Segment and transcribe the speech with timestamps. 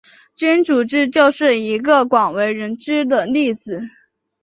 [0.33, 3.81] 君主制就是一个广为人知的例子。